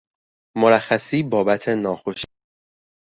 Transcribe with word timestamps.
مرخصی 0.57 1.23
بابت 1.23 1.69
ناخوشی 1.69 2.27